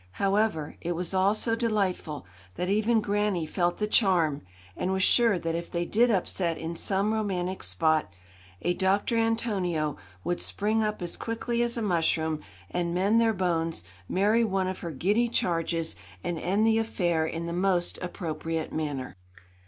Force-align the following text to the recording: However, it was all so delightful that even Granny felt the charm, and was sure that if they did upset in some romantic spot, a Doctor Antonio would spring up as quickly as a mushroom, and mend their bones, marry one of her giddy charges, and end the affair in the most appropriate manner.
However, 0.13 0.77
it 0.81 0.93
was 0.93 1.13
all 1.13 1.35
so 1.35 1.55
delightful 1.55 2.25
that 2.55 2.71
even 2.71 3.01
Granny 3.01 3.45
felt 3.45 3.77
the 3.77 3.85
charm, 3.85 4.41
and 4.75 4.91
was 4.91 5.03
sure 5.03 5.37
that 5.37 5.53
if 5.53 5.69
they 5.69 5.85
did 5.85 6.09
upset 6.09 6.57
in 6.57 6.75
some 6.75 7.13
romantic 7.13 7.61
spot, 7.61 8.11
a 8.63 8.73
Doctor 8.73 9.15
Antonio 9.15 9.97
would 10.23 10.41
spring 10.41 10.83
up 10.83 11.03
as 11.03 11.15
quickly 11.15 11.61
as 11.61 11.77
a 11.77 11.83
mushroom, 11.83 12.41
and 12.71 12.95
mend 12.95 13.21
their 13.21 13.31
bones, 13.31 13.83
marry 14.09 14.43
one 14.43 14.67
of 14.67 14.79
her 14.79 14.89
giddy 14.89 15.29
charges, 15.29 15.95
and 16.23 16.39
end 16.39 16.65
the 16.65 16.79
affair 16.79 17.23
in 17.23 17.45
the 17.45 17.53
most 17.53 17.99
appropriate 18.01 18.73
manner. 18.73 19.15